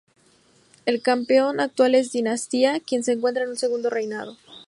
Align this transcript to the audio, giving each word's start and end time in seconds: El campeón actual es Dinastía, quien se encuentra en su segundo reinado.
El 0.87 1.03
campeón 1.03 1.59
actual 1.59 1.93
es 1.93 2.11
Dinastía, 2.11 2.79
quien 2.79 3.03
se 3.03 3.11
encuentra 3.11 3.43
en 3.43 3.49
su 3.51 3.57
segundo 3.57 3.91
reinado. 3.91 4.35